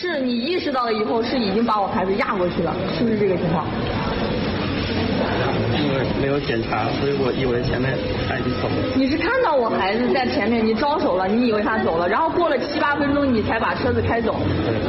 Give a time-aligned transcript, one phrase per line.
[0.00, 3.66] 是你意识到了以后，是已经把我孩子压过去了，是不是这个情况？
[6.20, 7.96] 没有检查，所以我以为前面
[8.28, 8.76] 他已经走了。
[8.94, 14.36] 你是看到我孩子在前面，你招手了，你以为他走了，然后过了七八分钟，你才把车子开走。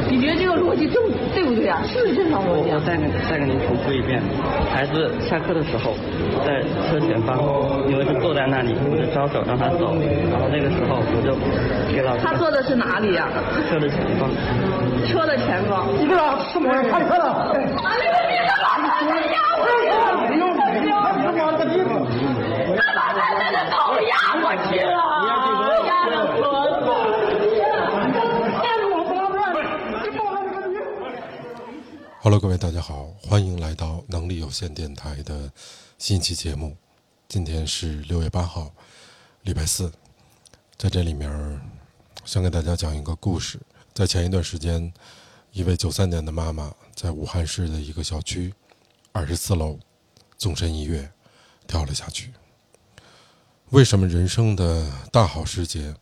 [0.10, 1.02] 你觉得这个逻辑正
[1.34, 1.82] 对不对啊？
[1.88, 2.76] 是不是正常逻辑啊？
[2.76, 4.22] 我再跟再给您重复一遍，
[4.74, 5.96] 孩子下课的时候
[6.46, 6.60] 在
[6.92, 7.40] 车前方，
[7.88, 9.96] 因为是坐在那里，我就招手让他走，
[10.30, 11.32] 然后那个时候我就
[11.96, 13.30] 给老师他坐的是哪里呀、
[13.70, 14.30] 车的前方。
[15.08, 15.88] 车的前方。
[15.98, 16.20] 你这个
[16.52, 17.24] 什么人开车的？
[17.24, 17.52] 啊！
[17.56, 19.96] 你们别他妈的压我去了！
[20.28, 21.92] 哎呦，你看什么的地方？
[22.78, 23.76] 他把孩子的头
[24.08, 24.98] 压过去了，
[25.88, 26.40] 压的可
[26.80, 26.88] 死。
[32.24, 35.52] Hello，各位大家好，欢迎来到能力有限电台的
[36.00, 36.76] 新一期节目。
[37.28, 38.74] 今天是六月八号，
[39.44, 39.94] 礼拜四，
[40.76, 41.62] 在这里面
[42.26, 43.60] 想给大家讲一个故事。
[43.94, 44.92] 在前一段时间，
[45.52, 48.52] 一位九三年的妈妈在武汉市的一个小区
[49.12, 49.78] 二十四楼
[50.36, 51.08] 纵身一跃
[51.68, 52.34] 跳了下去。
[53.70, 55.94] 为什么人生的大好时节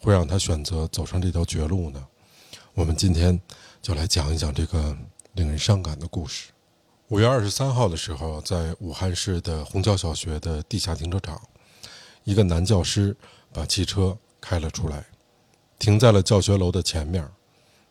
[0.00, 2.04] 会让她选择走上这条绝路呢？
[2.74, 3.40] 我们今天
[3.80, 4.98] 就来讲一讲这个
[5.36, 6.48] 令人伤感的故事。
[7.08, 11.40] 五月二十三号的时候，在武汉市的虹桥小学的地下停车场，
[12.24, 13.14] 一个男教师
[13.52, 15.04] 把汽车开了出来，
[15.78, 17.28] 停在了教学楼的前面。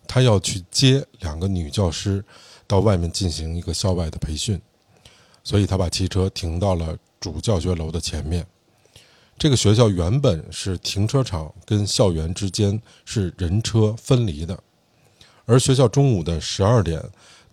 [0.07, 2.25] 他要去接两个女教师
[2.67, 4.59] 到外面进行一个校外的培训，
[5.43, 8.45] 所以他把汽车停到了主教学楼的前面。
[9.37, 14.57] 这个学校原本是停车场跟校园之间是人车分离的，
[15.45, 17.01] 而学校中午的十二点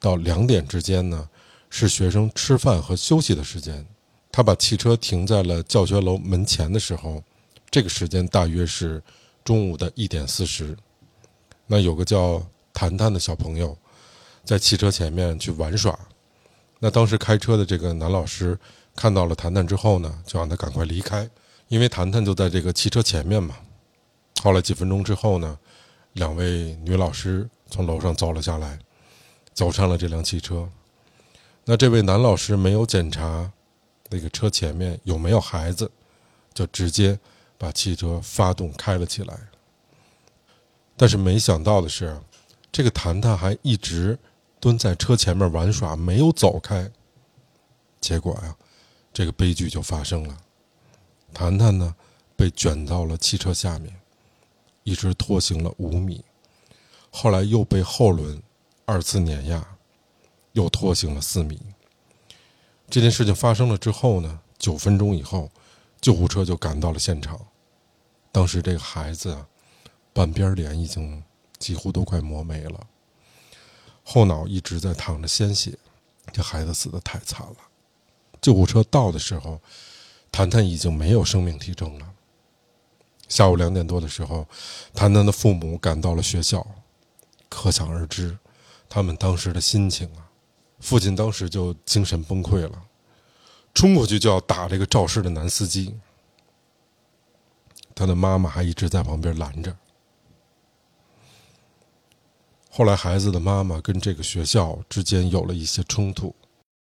[0.00, 1.28] 到两点之间呢，
[1.70, 3.86] 是学生吃饭和休息的时间。
[4.30, 7.22] 他把汽车停在了教学楼门前的时候，
[7.70, 9.02] 这个时间大约是
[9.44, 10.74] 中午的一点四十。
[11.66, 13.76] 那有个叫谈谈的小朋友，
[14.42, 15.98] 在汽车前面去玩耍。
[16.78, 18.58] 那当时开车的这个男老师
[18.97, 21.28] 看到了谈谈之后呢，就让他赶快离开，
[21.69, 23.54] 因为谈谈就在这个汽车前面嘛。
[24.42, 25.58] 后来几分钟之后呢，
[26.14, 28.78] 两位女老师从楼上走了下来，
[29.55, 30.69] 走上了这辆汽车。
[31.65, 33.50] 那这位男老师没有检查
[34.10, 35.91] 那个车前面有没有孩子，
[36.53, 37.19] 就直接
[37.56, 39.34] 把汽车发动开了起来。
[40.99, 42.21] 但是没想到的是，
[42.71, 44.19] 这个谈谈还一直
[44.61, 46.91] 蹲在车前面玩耍，没有走开。
[48.03, 48.55] 结果呀、
[49.15, 50.37] 这个悲剧就发生了。
[51.32, 51.97] 谈谈呢，
[52.37, 53.99] 被卷到了汽车下面，
[54.82, 56.22] 一直拖行了五米，
[57.15, 58.43] 后来又被后轮
[58.87, 59.65] 二次碾压，
[60.53, 61.61] 又拖行了四米。
[62.89, 65.50] 这件事情发生了之后呢，九分钟以后，
[66.00, 67.39] 救护车就赶到了现场。
[68.33, 69.47] 当时这个孩子啊，
[70.15, 71.23] 半边脸已经
[71.59, 72.87] 几乎都快磨没了，
[74.03, 75.79] 后脑一直在淌着鲜血，
[76.33, 77.56] 这孩子死的太惨了。
[78.41, 79.61] 救护车到的时候，
[80.33, 82.15] 谈谈已经没有生命体征了。
[83.29, 84.49] 下午两点多的时候，
[84.94, 86.67] 谈谈的父母赶到了学校，
[87.54, 88.36] 可想而知，
[88.88, 90.26] 他们当时的心情啊。
[90.80, 92.82] 父亲当时就精神崩溃了，
[93.74, 95.94] 冲过去就要打这个肇事的男司机。
[97.94, 99.76] 他的妈妈还一直在旁边拦着。
[102.70, 106.34] 后来，孩子的妈妈跟这个学校之间有了一些冲突。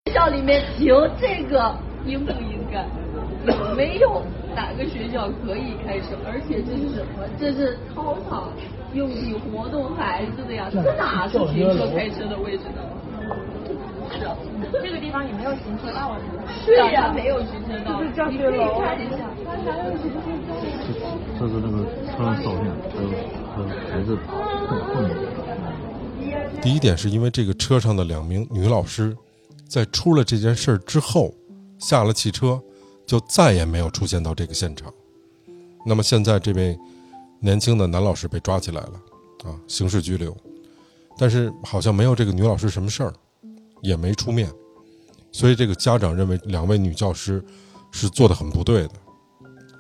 [0.06, 0.88] 学校里面停
[1.20, 2.88] 这个应不应该？
[3.46, 4.22] 有 没有
[4.54, 6.16] 哪个学校可以开车？
[6.26, 7.26] 而且这是什么？
[7.38, 8.52] 这是操场
[8.94, 12.82] 用地活动孩子的呀，这哪是停车开车的位置呢？
[14.16, 14.36] 是啊，
[14.72, 16.18] 这个地方也没有行车道啊。
[16.66, 18.00] 对呀，没有行车道。
[18.00, 18.80] 这是教学楼。
[21.38, 23.08] 这是那个车上照片，还有
[23.56, 24.16] 和孩子
[24.68, 25.10] 碰碰的。
[26.62, 29.16] 第一点是因为这个车上的两名女老师，
[29.68, 31.32] 在出了这件事儿之后，
[31.78, 32.60] 下了汽车，
[33.06, 34.92] 就再也没有出现到这个现场。
[35.86, 36.78] 那么现在这位
[37.40, 38.92] 年轻的男老师被抓起来了，
[39.44, 40.36] 啊，刑事拘留，
[41.18, 43.12] 但是好像没有这个女老师什么事儿，
[43.82, 44.50] 也没出面，
[45.30, 47.44] 所以这个家长认为两位女教师
[47.90, 48.94] 是做的很不对的，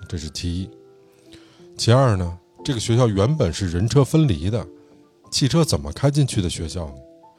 [0.08, 0.70] 这是其一。
[1.76, 4.66] 其二呢，这个学校原本是人车分离的。
[5.30, 6.94] 汽车怎么开进去的学校呢？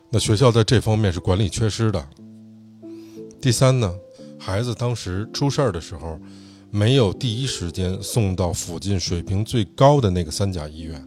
[0.09, 2.05] 那学校在这方面是管理缺失的。
[3.39, 3.93] 第三呢，
[4.45, 6.19] 孩子当时出事儿的时候，
[6.69, 11.03] 没有第一时间送到附近水平最高的那个三甲医院。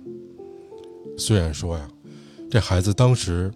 [1.17, 1.89] 虽然说呀，
[2.51, 3.49] 这孩子当时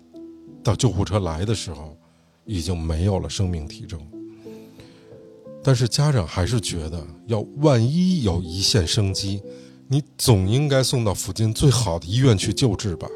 [0.63, 1.97] 到救护车来的时候，
[2.45, 3.99] 已经没有了生命体征，
[5.65, 9.43] 但是家长还是觉得，要万一有一线生机。
[9.89, 13.09] 你总应该送到附近最好的医院去救治吧，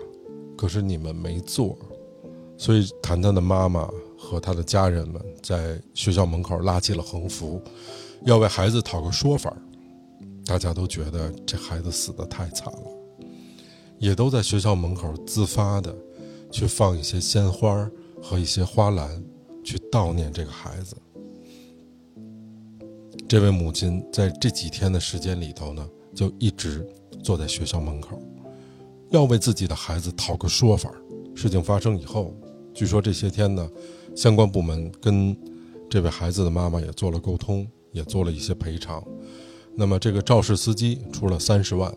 [0.58, 1.78] 可是你们没做，
[2.58, 3.88] 所以谈谈的妈妈
[4.26, 7.62] 和他的家人们在学校门口拉起了横幅，
[8.24, 9.56] 要为孩子讨个说法。
[10.44, 12.90] 大家都觉得这孩子死的太惨了，
[14.00, 15.94] 也都在学校门口自发的
[16.50, 17.88] 去放一些鲜花
[18.20, 19.22] 和一些花篮，
[19.62, 20.96] 去悼念这个孩子。
[23.28, 26.84] 这位母亲在这几天的时间里头呢，就一直
[27.22, 28.20] 坐在学校门口，
[29.10, 30.92] 要为自己的孩子讨个说法。
[31.34, 32.34] 事情发生以后，
[32.72, 33.68] 据说这些天呢，
[34.16, 35.36] 相关部门跟
[35.90, 39.04] 这位孩子的妈妈也做了沟通，也做了一些赔偿。
[39.74, 41.94] 那么这个肇事司机出了三十万，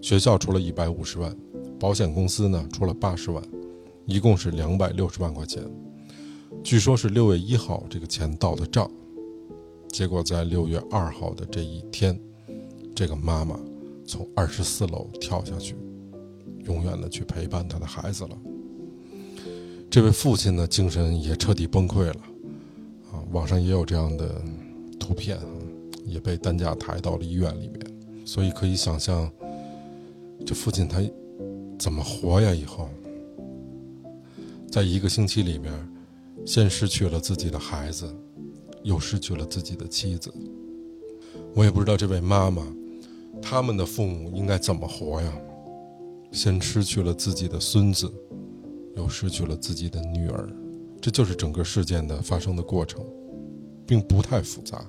[0.00, 1.36] 学校出了一百五十万，
[1.78, 3.42] 保险公司呢出了八十万，
[4.04, 5.60] 一共是两百六十万块钱。
[6.62, 8.88] 据说是六月一号这个钱到的账，
[9.88, 12.16] 结果在六月二号的这一天，
[12.94, 13.58] 这个妈妈
[14.06, 15.74] 从二十四楼跳下去，
[16.64, 18.38] 永远的去陪伴她的孩子了。
[19.96, 22.20] 这位父亲呢精神也彻底崩溃了，
[23.10, 24.42] 啊，网上也有这样的
[25.00, 25.38] 图片。
[26.04, 27.80] 也被担架抬到了医院里面，
[28.26, 29.28] 所以可以想象，
[30.44, 31.00] 这父亲他
[31.78, 32.54] 怎么活呀？
[32.54, 32.90] 以后，
[34.70, 35.72] 在一个星期里面，
[36.44, 38.14] 先失去了自己的孩子，
[38.82, 40.30] 又失去了自己的妻子。
[41.54, 42.62] 我也不知道这位妈妈，
[43.40, 45.32] 他们的父母应该怎么活呀？
[46.32, 48.12] 先失去了自己的孙子，
[48.96, 50.48] 又失去了自己的女儿，
[51.00, 53.04] 这就是整个事件的发生的过程，
[53.86, 54.84] 并不太复杂。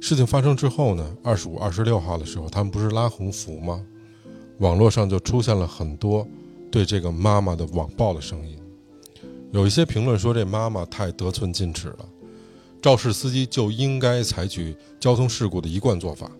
[0.00, 3.84] 事情发生之后呢，二十五、二十六号的时候，他们不是拉横幅吗？
[4.58, 6.26] 网络上就出现了很多
[6.70, 8.58] 对这个妈妈的网暴的声音。
[9.52, 12.08] 有一些评论说，这妈妈太得寸进尺了，
[12.80, 16.30] 肇事司机就应该采取交通事故的一贯做法，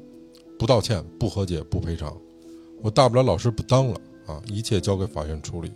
[0.59, 2.17] 不道歉、不和解、不赔偿。
[2.83, 5.71] 我大不了老师不当了啊，一切交给法院处理。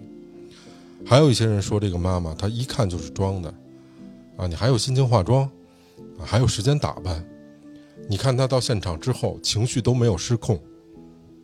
[1.04, 3.52] 还有一些人说，这个妈妈她一看就是装的，
[4.36, 5.44] 啊，你还有心情化妆，
[6.18, 7.26] 啊，还有时间打扮。
[8.08, 10.60] 你看她到现场之后，情绪都没有失控，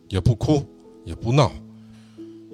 [0.09, 0.63] 也不哭，
[1.03, 1.51] 也不闹，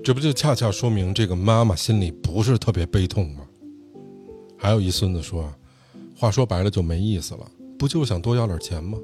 [0.04, 3.42] 这不就恰恰说明这个妈妈心里不是特别悲痛吗？
[4.58, 5.54] 还有一孙子说
[6.16, 8.98] ：“话说白了就没意思了，不就是想多要点钱吗？”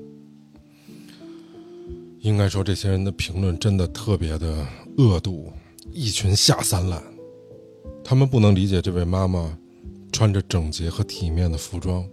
[2.21, 4.65] 应该说，这些人的评论真的特别的
[4.97, 5.51] 恶毒，
[5.91, 7.01] 一群下三滥。
[8.03, 9.57] 他们不能理解这位妈妈
[10.11, 12.07] 穿着整洁和体面的服装。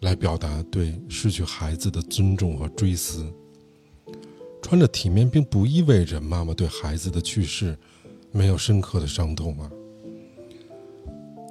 [0.00, 3.26] 来表达对失去孩子的尊重和追思。
[4.60, 7.76] 穿着体面，并不意味着妈妈对孩子的去世
[8.30, 9.70] 没有深刻的伤痛啊。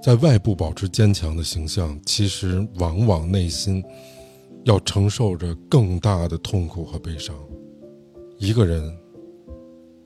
[0.02, 3.84] 在外部保持坚强的形象，其实往往内心
[4.64, 7.36] 要承受着更大的痛苦和悲伤。
[8.38, 8.96] 一个人，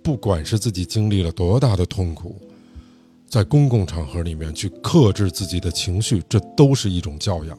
[0.01, 2.39] 不管是自己经历了多大的痛苦，
[3.30, 7.58] 在公共场合里面去克制自己的情绪，这都是一种教养。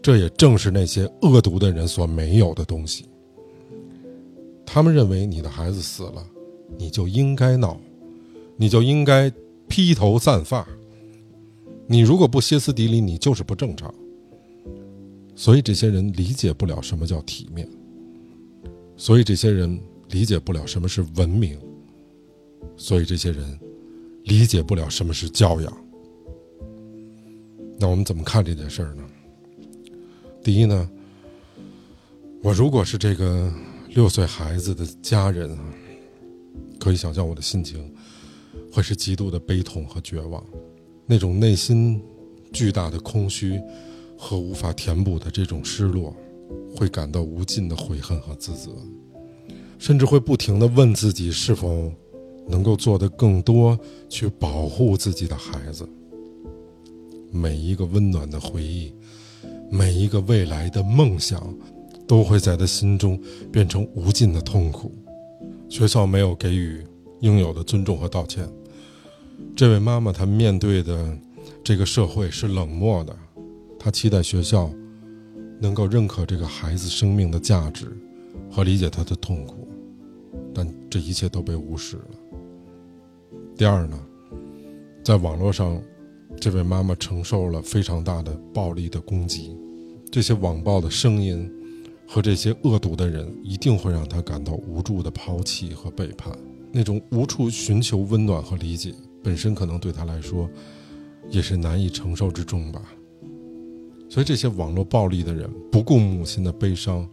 [0.00, 3.06] 这也正是那些恶毒的人所没有的东西。
[4.64, 6.26] 他们认为你的孩子死了，
[6.78, 7.78] 你就应该闹，
[8.56, 9.30] 你就应该
[9.68, 10.66] 披头散发。
[11.86, 13.94] 你如果不歇斯底里，你就是不正常。
[15.36, 17.68] 所以这些人理解不了什么叫体面，
[18.96, 19.78] 所以这些人
[20.08, 21.58] 理解不了什么是文明，
[22.76, 23.58] 所以这些人
[24.24, 25.72] 理解不了什么是教养。
[27.78, 29.02] 那我们怎么看这件事儿呢？
[30.42, 30.88] 第一呢，
[32.42, 33.52] 我如果是这个
[33.88, 35.58] 六岁孩子的家人，
[36.78, 37.92] 可以想象我的心情
[38.72, 40.44] 会是极度的悲痛和绝望，
[41.06, 42.02] 那种内心
[42.52, 43.60] 巨大的空虚
[44.16, 46.14] 和无法填补的这种失落，
[46.76, 48.70] 会感到无尽的悔恨和自责，
[49.78, 51.92] 甚至会不停的问自己是否
[52.46, 55.88] 能够做的更多去保护自己的孩子。
[57.30, 58.92] 每一个温暖的回忆。
[59.70, 61.52] 每一个未来的梦想，
[62.06, 63.20] 都会在他心中
[63.50, 64.92] 变成无尽的痛苦。
[65.68, 66.84] 学校没有给予
[67.20, 68.48] 应有的尊重和道歉。
[69.56, 71.18] 这位妈妈，她面对的
[71.64, 73.16] 这个社会是冷漠的。
[73.78, 74.70] 她期待学校
[75.58, 77.86] 能够认可这个孩子生命的价值
[78.48, 79.66] 和理解他的痛苦，
[80.54, 82.04] 但这一切都被无视了。
[83.56, 83.96] 第二呢，
[85.04, 85.80] 在网络上，
[86.40, 89.56] 这位妈妈承受了非常大的暴力的攻击。
[90.10, 91.48] 这些网暴的声音
[92.04, 96.36] 和这些恶毒的人，一定会让他感到无助的抛弃和背叛。
[96.72, 98.92] 那种无处寻求温暖和理解，
[99.22, 100.50] 本身可能对他来说
[101.30, 102.82] 也是难以承受之重吧。
[104.10, 107.08] 所以，这些网络暴力的人不顾母亲的悲伤，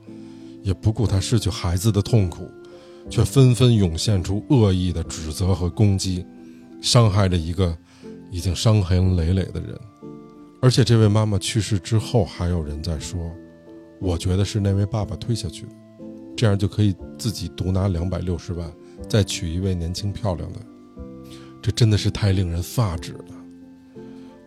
[0.64, 2.48] 也不顾她失去孩子的痛苦，
[3.10, 6.26] 却纷纷涌现出恶意的指责和攻击，
[6.82, 7.78] 伤害着一个
[8.32, 9.78] 已经伤痕累累的人。
[10.62, 13.20] 而且这位妈妈去世之后，还有人在说，
[14.00, 15.66] 我觉得是那位爸爸推下去，
[16.38, 18.72] 这样就可以自己独拿两百六十万，
[19.10, 20.60] 再娶一位年轻漂亮的。
[21.62, 23.26] 这真的是太令人发指了。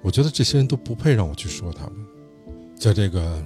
[0.02, 1.94] 我觉得这些人都不配让我去说他们，
[2.76, 3.44] 在这个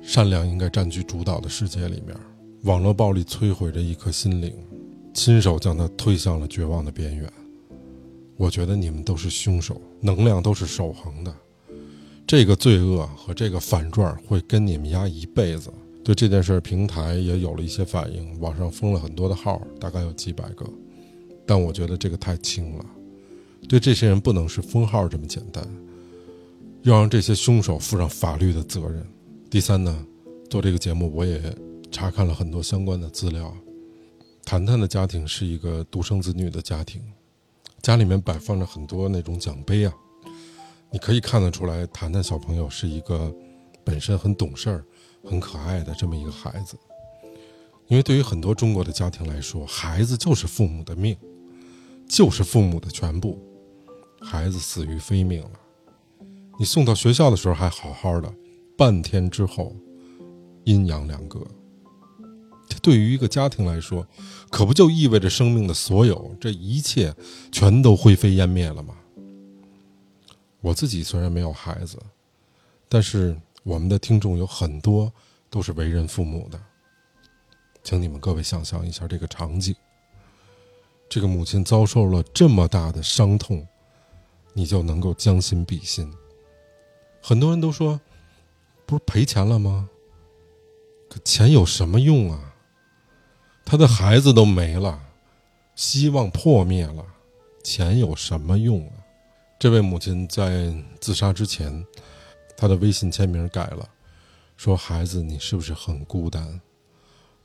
[0.00, 2.16] 善良应该占据主导的世界里面，
[2.62, 4.54] 网络暴力摧毁着一颗心灵，
[5.12, 7.32] 亲手将他推向了绝望的边缘。
[8.36, 11.34] 我觉得你们都是凶手，能量都是守恒的，
[12.24, 15.72] 这个罪恶和这个反转会跟你们压一辈子。
[16.04, 20.64] 对这件事，平台也有了一些反应，网上封了很多的号，大概有几百个，
[21.44, 22.84] 但我觉得这个太轻了。
[23.68, 25.66] 对这些人不能是封号这么简单，
[26.82, 29.04] 要让这些凶手负上法律的责任。
[29.50, 30.06] 第三呢，
[30.48, 31.40] 做这个节目我也
[31.92, 33.54] 查看了很多相关的资料。
[34.44, 37.00] 谈谈的家庭是一个独生子女的家庭，
[37.80, 39.94] 家里面摆放着很多那种奖杯啊，
[40.90, 43.32] 你可以看得出来，谈谈小朋友是一个
[43.84, 44.84] 本身很懂事儿、
[45.22, 46.76] 很可爱的这么一个孩子。
[47.86, 51.16] 因为对于很多中国的家庭来说，孩子就是父母的命，
[52.08, 53.38] 就是父母的全部。
[54.20, 55.50] 孩子死于非命了，
[56.58, 58.32] 你送到学校的时候还好好的，
[58.76, 59.74] 半天之后，
[60.64, 61.46] 阴阳两隔。
[62.80, 64.06] 对于一个家庭来说，
[64.50, 67.14] 可不就意味着生命的所有，这一切
[67.50, 68.94] 全都灰飞烟灭了吗？
[70.60, 71.98] 我自己虽然没有孩子，
[72.88, 75.12] 但是我们的听众有很多
[75.50, 76.60] 都是为人父母的，
[77.82, 79.74] 请你们各位想象一下这个场景：
[81.08, 83.66] 这个母亲遭受了这么大的伤痛。
[84.54, 86.12] 你就能够将心比心。
[87.22, 87.98] 很多人都说，
[88.84, 89.88] 不是赔钱了吗？
[91.08, 92.51] 可钱有什么用啊？
[93.64, 95.00] 他的孩子都没了，
[95.74, 97.04] 希望破灭了，
[97.64, 98.94] 钱有什么用啊？
[99.58, 101.84] 这位母亲在自杀之前，
[102.56, 103.88] 她的微信签名改了，
[104.56, 106.60] 说：“孩子，你是不是很孤单？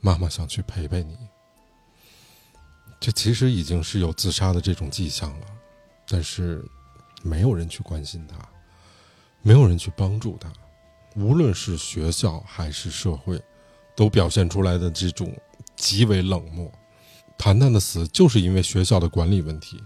[0.00, 1.16] 妈妈想去陪陪你。”
[3.00, 5.46] 这其实已经是有自杀的这种迹象了，
[6.08, 6.64] 但是。
[7.20, 8.38] 没有人去关心他，
[9.42, 10.52] 没有人去帮助他，
[11.16, 13.42] 无论是学校还是社会，
[13.96, 15.36] 都表现出来的这种
[15.78, 16.70] 极为冷漠。
[17.38, 19.80] 谈谈的死就是因为学校的管理问题，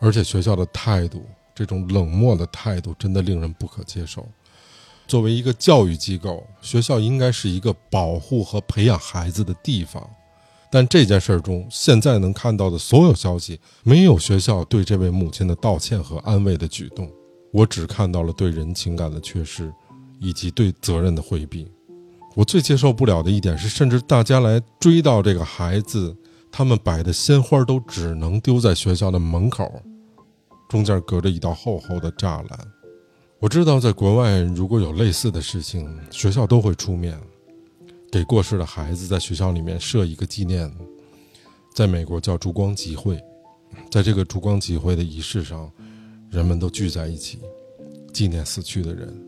[0.00, 1.24] 而且学校的态度，
[1.54, 4.28] 这种冷漠的态度真的令人不可接受。
[5.06, 10.04] 作为一个教育机构，学校应该是一个保护和培养孩子的地方。
[10.70, 17.10] 但这件事儿中，现在能看到的所有消息，没有学校对这位母亲的道歉和安慰的举动。
[17.52, 19.70] 我只看到了对人情感的缺失，
[20.18, 21.70] 以及对责任的回避。
[22.34, 26.16] 我最接受不了的一点是，甚至大家来追悼这个孩子，
[26.50, 29.70] 他们摆的鲜花都只能丢在学校的门口，
[30.68, 32.58] 中间隔着一道厚厚的栅栏。
[33.38, 37.20] 我知道，在国外如果有类似的事情，学校都会出面。
[38.10, 40.70] 给过世的孩子在学校里面设一个纪念，
[41.74, 43.18] 在美国叫烛光集会，
[43.90, 45.70] 在这个烛光集会的仪式上，
[46.30, 47.40] 人们都聚在一起，
[48.12, 49.18] 纪念死去的人，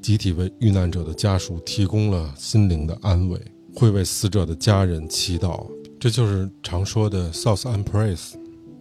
[0.00, 3.40] 集体为遇难者的家属提供了心灵的安慰，
[3.74, 5.66] 会为死者的家人祈祷，
[5.98, 8.34] 这就是常说的 “South and Praise”，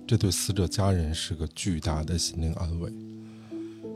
[0.05, 2.91] 这对死者家人是个巨大的心灵安慰。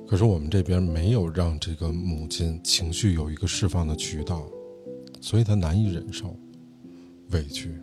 [0.07, 4.45] 可是我们这边没有让这个母亲情绪有一个释放的渠道。
[5.21, 6.35] 所以她难以忍受
[7.29, 7.79] 委屈，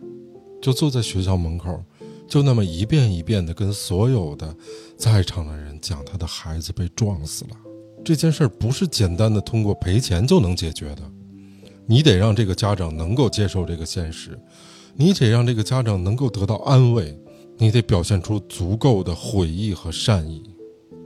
[0.61, 1.81] 就坐在学校门口，
[2.27, 4.53] 就那么一遍一遍的跟所有的
[4.97, 7.51] 在场的人讲他的孩子被撞死了。
[8.03, 11.01] 这件事儿不是简单的通过赔钱就能解决的，
[11.85, 14.39] 你得让这个家长能够接受这个现实，
[14.95, 17.17] 你得让这个家长能够得到安慰，
[17.57, 20.43] 你得表现出足够的悔意和善意。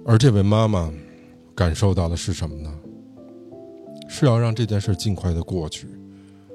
[0.06, 0.92] 而这位妈妈
[1.56, 2.74] 感受到的是什么呢？
[4.08, 5.88] 是要让这件事尽快的过去。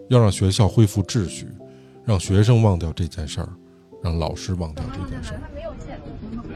[0.09, 1.47] 要让学校恢复秩序，
[2.03, 3.49] 让学生忘掉这件事儿，
[4.03, 5.41] 让老师忘掉这件事儿。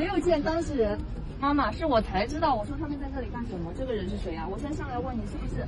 [0.03, 0.99] 没有见，当事人。
[1.39, 2.57] 妈妈，是我才知道。
[2.57, 3.73] 我说他们在这里干什么？
[3.79, 4.49] 这个人是谁啊？
[4.51, 5.65] 我先上来问你，是不是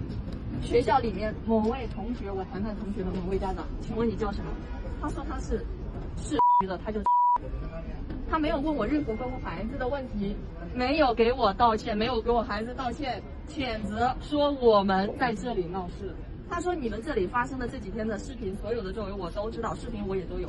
[0.61, 2.33] 学校里面某位同学？
[2.33, 3.65] 我谈谈同学的某位家长。
[3.81, 4.51] 请问你叫什么？
[5.01, 5.65] 他说他是
[6.17, 6.37] 是
[6.67, 7.01] 的，他就
[8.29, 10.35] 他没有问我任何关乎孩子的问题，
[10.75, 16.13] 没有给我道歉，没有给我孩子道歉，谴责说我们在这里闹事。
[16.51, 20.49] 他说：“你们这里发生的这几天的视频，所有的作为我都知道，视频我也都有。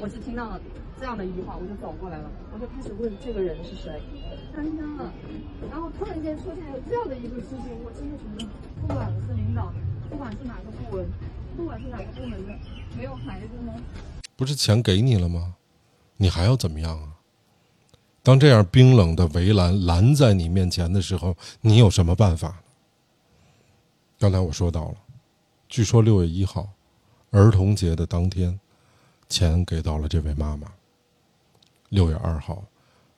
[0.00, 0.60] 我是听到了
[0.98, 4.00] 这样的一句话，我就走过来了，我就开始问这个人是谁。
[4.54, 5.12] 三天了，
[5.70, 8.48] 然后突然间出现了这样的一个事情，我真的觉得，
[8.80, 9.72] 不管是领导，
[10.08, 11.06] 不管是哪个部门，
[11.56, 12.52] 不管是哪个部门的，
[12.96, 13.72] 没有孩子呢？
[14.36, 15.56] 不是钱给你了吗？
[16.16, 17.12] 你还要怎么样啊？
[18.22, 22.62] 当这样冰冷的围栏拦在你面前的时候，你有什么办法？
[24.18, 24.94] 刚才我说到了，
[25.68, 26.66] 据说六月一号，
[27.32, 28.58] 儿童节的当天，
[29.28, 30.66] 钱给到了这位妈妈。
[31.88, 32.64] 六月二号，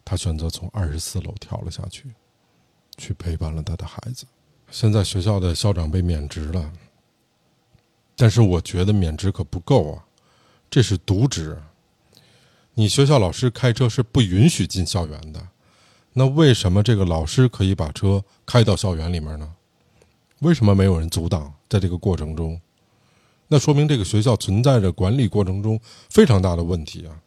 [0.05, 2.11] 他选择从二十四楼跳了下去，
[2.97, 4.27] 去陪伴了他的孩子。
[4.71, 6.73] 现在学校的校长被免职了，
[8.17, 10.05] 但是我觉得免职可不够啊，
[10.69, 11.59] 这是渎职。
[12.75, 15.49] 你学校老师开车是不允许进校园的，
[16.13, 19.55] 那为什么这个老师可以把车开到校园里面呢？
[20.41, 21.53] 为什么没有人阻挡？
[21.69, 22.61] 在这个过程中，
[23.49, 27.21] 那说明这个学校存在着管理过程中非常大的问题啊。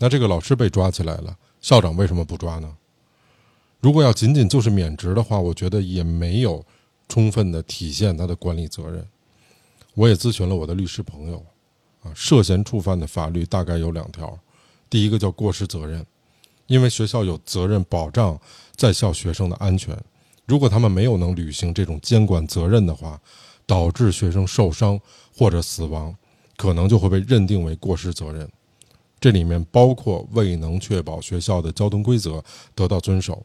[0.00, 2.74] 那这个老师被抓起来了，校长为什么不抓呢？
[3.80, 6.64] 如果要仅仅就是免职的话，我觉得也没有
[7.06, 9.06] 充分的体现他的管理责任。
[9.94, 11.44] 我也咨询了我的律师朋友，
[12.02, 14.38] 啊，涉嫌触犯的法律大概有两条，
[14.88, 16.06] 第一个叫过失责任，
[16.66, 18.40] 因为学校有责任保障
[18.74, 19.94] 在校学生的安全，
[20.46, 23.20] 如果他们没有能履行这种监管责任的话，
[23.66, 24.98] 导致学生受伤
[25.36, 26.16] 或者死亡，
[26.56, 28.50] 可能就会被认定为过失责任。
[29.20, 32.42] 这里面包括未能确保学校的交通规则
[32.74, 33.44] 得到遵守。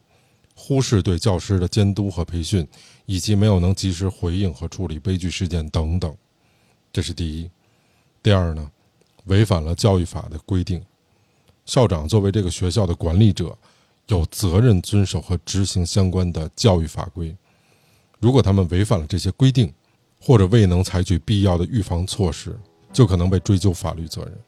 [0.54, 2.66] 忽视对教师的监督和培训，
[3.04, 6.16] 以及没有能及时回应和处理悲剧事件等等，
[6.90, 7.50] 这是第一。
[8.22, 8.70] 第二呢，
[9.26, 10.82] 违反了教育法的规定。
[11.66, 13.54] 校长作为这个学校的管理者，
[14.06, 17.36] 有责任遵守和执行相关的教育法规。
[18.18, 19.70] 如果他们违反了这些规定，
[20.18, 22.58] 或者未能采取必要的预防措施，
[22.94, 24.38] 就可能被追究法律责任。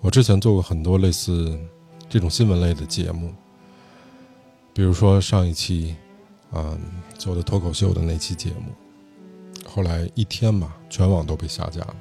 [0.00, 1.58] 我之前做过很多类似。
[2.10, 3.34] 这种新闻类的节目，
[4.72, 5.94] 比如说上一期，
[6.52, 6.80] 嗯，
[7.18, 8.72] 做的脱口秀的那期节目，
[9.68, 11.96] 后来一天吧，全网都被下架了，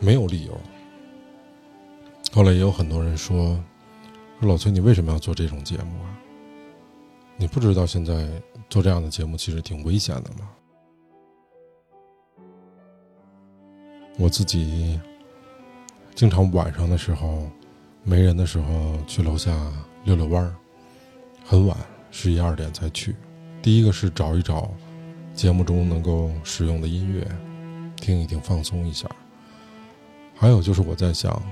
[0.00, 0.60] 没有理由。
[2.32, 3.56] 后来也有很多人说，
[4.40, 6.18] 说老崔，你为什么要做这种节目啊？
[7.36, 8.28] 你不知道现在
[8.68, 10.50] 做这样的节目其实挺危险的吗？
[14.18, 15.00] 我自己
[16.14, 17.50] 经常晚上的时候。
[18.06, 19.50] 没人的时候去楼下
[20.04, 20.54] 溜溜弯儿，
[21.42, 21.74] 很晚
[22.10, 23.16] 十一二点才去。
[23.62, 24.70] 第一个是找一找
[25.32, 27.26] 节目中能够使用的音乐，
[27.96, 29.08] 听一听放松一下。
[30.34, 31.42] 还有就是我在想，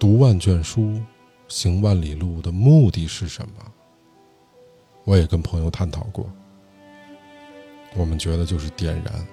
[0.00, 1.00] 读万卷书，
[1.46, 3.72] 行万里路的目的是什么？
[5.04, 6.28] 我也跟朋友探讨过，
[7.94, 9.26] 我们觉得就是点燃，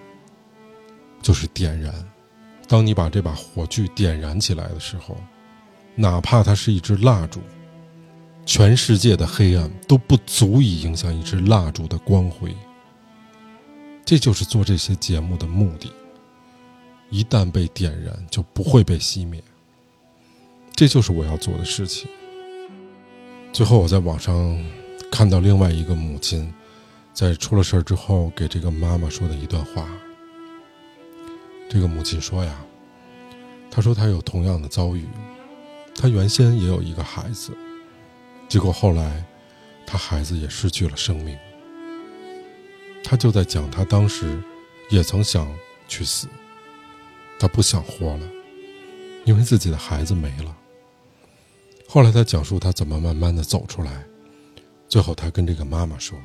[1.23, 1.91] 就是点燃。
[2.69, 5.17] 当你把这把火炬点燃起来的时候。
[5.95, 7.41] 哪怕它是一支蜡烛，
[8.45, 12.55] 全世界的黑暗都不足以影响一支蜡烛的光辉。
[14.05, 15.91] 这就是做这些节目的目的。
[17.09, 19.43] 一旦被点燃，就不会被熄灭。
[20.73, 22.07] 这就是我要做的事情。
[23.51, 24.57] 最后，我在网上
[25.11, 26.49] 看到另外一个母亲，
[27.13, 29.85] 在出了事儿之后给这个妈妈说的一段话。
[31.69, 32.59] 这个母亲说呀
[33.71, 35.05] ：“她说她有同样的遭遇。”
[35.95, 37.51] 她原先也有一个孩子，
[38.47, 39.23] 结果后来，
[39.85, 41.37] 她孩子也失去了生命。
[43.01, 44.39] 他就在讲，他当时
[44.89, 45.51] 也曾想
[45.87, 46.27] 去死，
[47.39, 48.27] 他不想活了，
[49.25, 50.55] 因为自己的孩子没了。
[51.87, 54.05] 后来他讲述他怎么慢慢的走出来，
[54.87, 56.19] 最后他跟这个妈妈说：“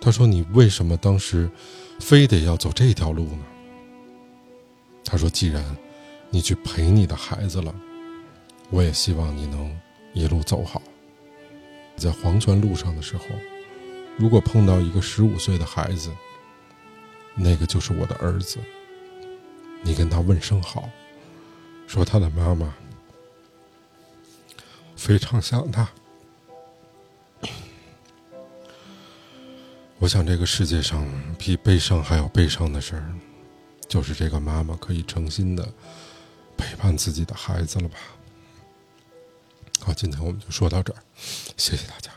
[0.00, 1.50] 他说你为什么当时
[1.98, 3.44] 非得要走这条路呢？”
[5.04, 5.64] 他说：“既然
[6.30, 7.74] 你去陪你的孩子了。”
[8.70, 9.78] 我也希望你能
[10.14, 10.80] 一路走好。
[11.94, 13.24] 在黄泉路上的时候，
[14.16, 16.10] 如果碰到一个十五岁的孩子，
[17.34, 18.58] 那个就是我的儿子。
[19.82, 20.88] 你跟他问声好，
[21.86, 22.72] 说他的妈妈
[24.96, 25.86] 非常想他。
[29.98, 31.06] 我想这个世界上
[31.38, 33.14] 比悲伤还要悲伤的事儿，
[33.92, 35.70] 就是这个妈妈可以诚心的
[36.56, 37.98] 陪伴自己的孩子了吧。
[39.80, 40.98] 好，今天我们就说到这儿，
[41.58, 42.10] 谢谢大家。